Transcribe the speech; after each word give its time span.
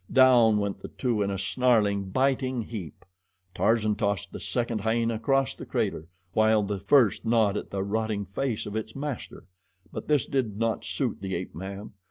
Down 0.11 0.57
went 0.57 0.79
the 0.79 0.87
two 0.87 1.21
in 1.21 1.29
a 1.29 1.37
snarling, 1.37 2.09
biting 2.09 2.63
heap. 2.63 3.05
Tarzan 3.53 3.93
tossed 3.95 4.31
the 4.31 4.39
second 4.39 4.81
hyena 4.81 5.13
across 5.13 5.53
the 5.55 5.63
crater, 5.63 6.07
while 6.33 6.63
the 6.63 6.79
first 6.79 7.23
gnawed 7.23 7.55
at 7.55 7.69
the 7.69 7.83
rotting 7.83 8.25
face 8.25 8.65
of 8.65 8.75
its 8.75 8.95
master; 8.95 9.45
but 9.93 10.07
this 10.07 10.25
did 10.25 10.57
not 10.57 10.83
suit 10.83 11.21
the 11.21 11.35
ape 11.35 11.53
man. 11.53 11.91